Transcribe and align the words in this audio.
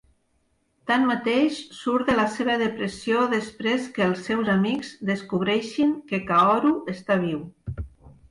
Tanmateix, 0.91 1.57
surt 1.79 2.07
de 2.11 2.13
la 2.19 2.23
seva 2.37 2.55
depressió 2.61 3.27
després 3.33 3.85
que 3.97 4.03
els 4.05 4.25
seus 4.29 4.49
amics 4.55 4.89
descobreixin 5.11 5.91
que 6.13 6.21
Kaoru 6.31 6.73
està 6.95 7.19
viu. 7.27 7.45